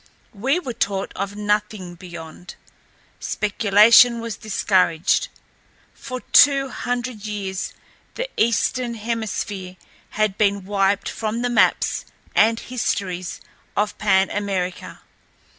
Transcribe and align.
We 0.33 0.59
were 0.59 0.73
taught 0.73 1.13
of 1.15 1.35
nothing 1.35 1.93
beyond. 1.93 2.55
Speculation 3.19 4.19
was 4.19 4.35
discouraged. 4.37 5.27
For 5.93 6.21
two 6.31 6.69
hundred 6.69 7.27
years 7.27 7.73
the 8.15 8.27
Eastern 8.35 8.95
Hemisphere 8.95 9.75
had 10.17 10.39
been 10.39 10.65
wiped 10.65 11.07
from 11.07 11.43
the 11.43 11.51
maps 11.51 12.05
and 12.33 12.59
histories 12.59 13.41
of 13.77 13.95
Pan 13.99 14.31
America. 14.31 15.01